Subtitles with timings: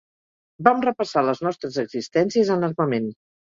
[0.67, 3.11] Vam repassar les nostres existències en armament.